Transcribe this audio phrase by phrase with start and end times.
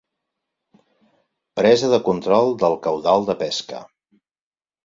[1.61, 3.87] Presa de control del caudal de pesca.